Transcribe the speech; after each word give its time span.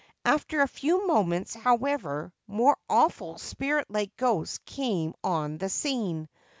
After 0.25 0.61
a 0.61 0.67
few 0.67 1.05
moments, 1.05 1.53
however, 1.53 2.33
more 2.47 2.75
awful 2.89 3.37
spirit 3.37 3.85
like 3.91 4.17
ghosts 4.17 4.57
came 4.65 5.13
on 5.23 5.59
the 5.59 5.69
scene. 5.69 6.27